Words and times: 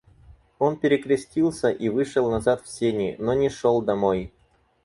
Он 0.57 0.77
перекрестился 0.77 1.69
и 1.69 1.87
вышел 1.87 2.31
назад 2.31 2.63
в 2.63 2.67
сени, 2.67 3.15
но 3.19 3.35
не 3.35 3.49
шел 3.51 3.83
домой. 3.83 4.33